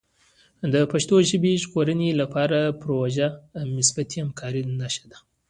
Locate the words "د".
0.73-0.75, 1.55-1.59, 3.33-3.35